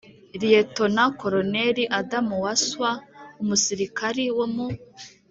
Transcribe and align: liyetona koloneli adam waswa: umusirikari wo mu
liyetona 0.39 1.01
koloneli 1.19 1.83
adam 1.99 2.27
waswa: 2.43 2.91
umusirikari 3.41 4.25
wo 4.37 4.45
mu 4.53 4.67